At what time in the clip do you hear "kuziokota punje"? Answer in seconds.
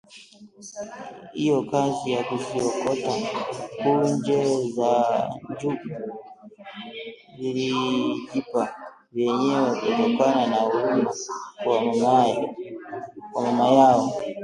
2.23-4.41